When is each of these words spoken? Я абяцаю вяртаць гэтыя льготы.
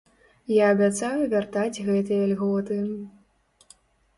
Я 0.53 0.69
абяцаю 0.75 1.17
вяртаць 1.33 1.83
гэтыя 1.91 2.23
льготы. 2.33 2.79